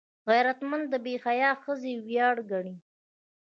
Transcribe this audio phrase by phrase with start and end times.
[0.29, 2.75] غیرتمند د باحیا ښځې ویاړ ګڼي